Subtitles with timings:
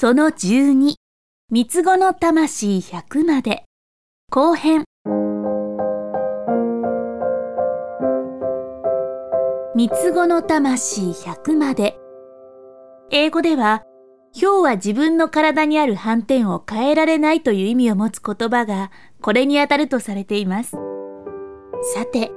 [0.00, 0.94] その12、
[1.50, 3.64] 三つ子の魂100まで、
[4.30, 4.84] 後編。
[9.74, 11.98] 三つ子の魂100まで。
[13.10, 13.82] 英語では、
[14.32, 18.90] 今日は自分の体にある斑点を変えられないという意味を持つ言葉が、
[19.20, 20.78] これにあたるとされています。
[21.94, 22.32] さて、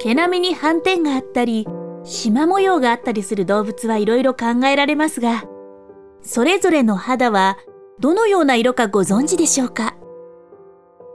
[0.00, 1.64] 毛並みに斑点があったり、
[2.02, 5.44] 縞模様があったりする動物はいろいろ考えられますが、
[6.22, 7.58] それぞれの肌は
[8.00, 9.94] どのような色かご存知でしょうか？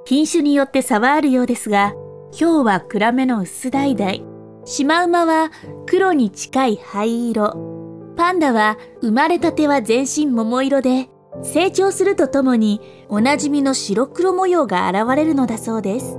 [0.06, 1.94] 品種によって差はあるようですが、
[2.38, 4.24] 今日は暗めの薄橙、
[4.66, 5.52] シマウマは
[5.86, 11.10] 黒に近い灰色、パンダは生まれたては全身桃色で、
[11.42, 16.18] 成長するとともにおなじみの白黒模様が現れるのだそうです。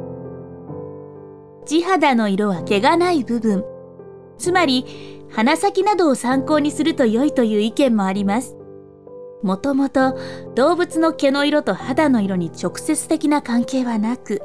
[1.67, 3.65] 地肌の色は毛がない部分、
[4.39, 4.87] つまり
[5.31, 8.57] 鼻先などを参考にすると良いという意見もあります。
[9.45, 10.19] もともと
[10.55, 14.41] 動物の毛の色と肌の色に直接的な関係はなく、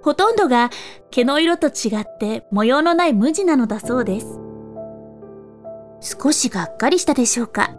[0.00, 0.70] ほとんどが
[1.10, 4.38] 毛の色と違って模様のない無地なのだそうです。
[6.00, 7.74] 少しがっかりしたでしょうか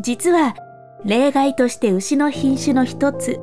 [0.00, 0.56] 実は
[1.04, 3.38] 例外として牛の品種の一つ、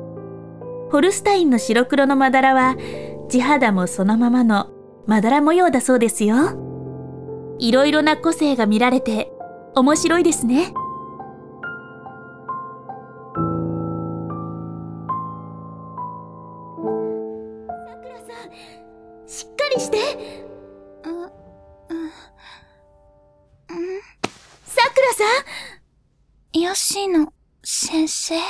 [0.92, 2.76] ホルスタインの白黒のマダラは
[3.30, 4.68] 地肌もそのままの
[5.06, 7.56] まだら模様だそうですよ。
[7.58, 9.32] いろいろな個性が見られて
[9.74, 10.74] 面白いですね。
[19.26, 19.98] しっかりして。
[21.04, 21.30] うんうん？
[24.64, 25.24] さくらさ
[26.52, 26.52] ん？
[26.52, 28.34] 吉野先生？
[28.36, 28.42] よ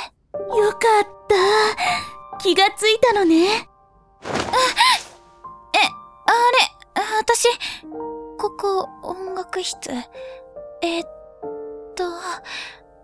[0.71, 2.37] かった。
[2.39, 3.45] 気がついたのね。
[3.45, 4.27] え、
[6.25, 6.31] あ
[6.95, 7.47] れ、私、
[8.39, 9.91] ここ、音楽室。
[10.81, 11.03] えっ
[11.95, 12.09] と、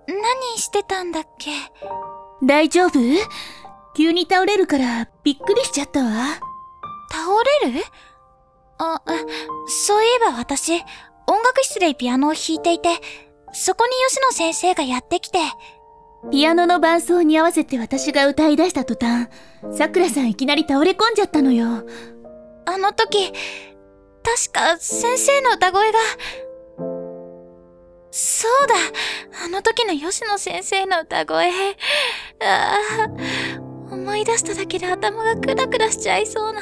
[0.08, 1.52] 何してたんだっけ？
[2.44, 3.00] 大丈夫？
[3.96, 6.40] 急に倒れるからびっくりしちゃったわ。
[7.12, 7.84] 倒れる？
[8.80, 9.02] あ、
[9.68, 10.74] そういえば私、
[11.28, 12.90] 音楽室でピアノを弾いていて、
[13.54, 15.40] そこに吉野先生がやってきて。
[16.32, 19.30] ピアノの伴奏に合わせて私が歌い出した途端、
[19.72, 21.86] さくらさんいきなり倒れ込んじゃったのよ。
[22.66, 23.32] あの時、
[24.24, 26.00] 確か先生の歌声が、
[28.12, 28.76] そうだ
[29.46, 31.50] あの時の吉野先生の歌声。
[32.42, 32.78] あ
[33.92, 36.62] あ、思い出しただけで頭がクラクラしちゃいそうな。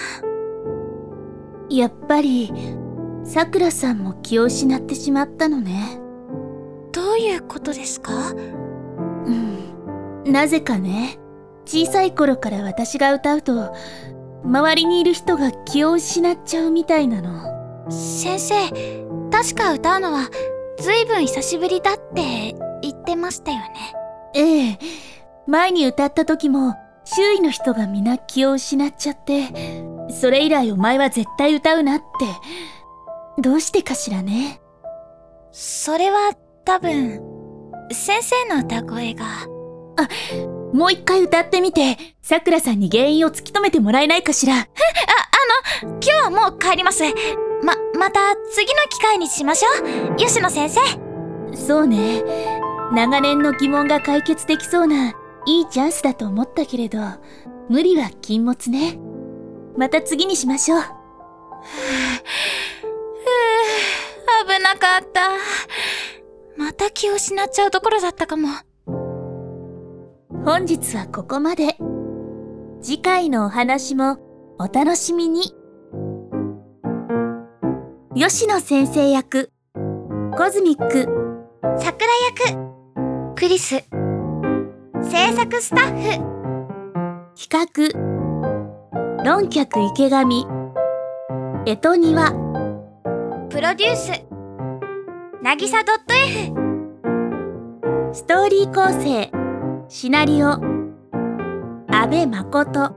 [1.69, 2.51] やっぱり、
[3.23, 5.99] さくらさんも気を失ってしまったのね。
[6.91, 8.33] どういうことですか？
[8.33, 10.31] うん。
[10.31, 11.17] なぜかね。
[11.65, 13.73] 小さい頃から私が歌うと、
[14.43, 17.89] 周りにいる人が気を失っちゃうみたいなの。
[17.91, 18.53] 先生、
[19.31, 20.29] 確か歌うのは、
[20.79, 23.93] ずいぶん久しぶりだって言ってましたよね。
[24.35, 24.79] ええ。
[25.47, 32.05] 前に歌った時も、周囲の人が皆気を失っちゃって、それ以来お前は絶対歌うなって。
[33.41, 34.61] どうしてかしらね？
[35.51, 36.33] それは
[36.63, 37.21] 多分、
[37.91, 39.25] 先生の歌声が。
[39.97, 40.07] あ、
[40.73, 44.53] もう一回歌ってみて、さくらさんに原因を突き止めてもらえないかしら？
[44.55, 47.03] あ、あの、今日はもう帰ります。
[47.63, 48.19] ま、また
[48.51, 50.15] 次の機会にしましょう。
[50.17, 50.79] 吉野先生。
[51.55, 52.23] そうね。
[52.93, 55.13] 長年の疑問が解決できそうな、
[55.45, 56.99] いいチャンスだと思ったけれど、
[57.69, 58.99] 無理は禁物ね。
[59.77, 60.79] また次にしましょう。
[60.79, 60.87] ふぅ、
[64.47, 65.31] 危なかった。
[66.57, 68.47] また気を失っちゃうところだったかも。
[70.45, 71.77] 本日はここまで。
[72.81, 74.19] 次回のお話も
[74.59, 75.55] お楽しみに。
[78.15, 79.51] 吉野先生役、
[80.37, 81.09] コズミック、
[81.77, 82.09] 桜
[82.47, 83.83] 役、クリス、
[85.03, 86.35] 制作スタッフ、
[87.35, 88.04] 企画、
[89.25, 90.45] 論客池上、
[91.65, 92.29] えとにわ、
[93.49, 94.11] プロデュース、
[95.41, 95.87] なぎさ .f、
[98.13, 99.31] ストーリー構成、
[99.87, 102.93] シナリオ、安倍誠、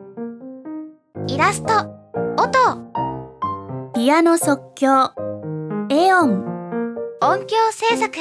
[1.28, 1.72] イラスト、
[2.36, 2.92] 音、
[3.94, 5.14] ピアノ即興、
[5.88, 6.44] エオン、
[7.22, 8.18] 音響制作、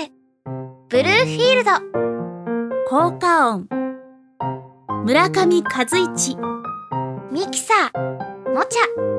[0.88, 1.72] ブルーフィールド、
[2.90, 3.68] 効果音、
[5.04, 6.38] 村上和一、
[7.32, 9.17] ミキサー、もちゃ、